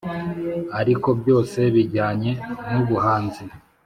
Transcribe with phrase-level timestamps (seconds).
[0.79, 2.31] ariko byose bijyanye
[2.71, 3.43] n’ubuhanzi.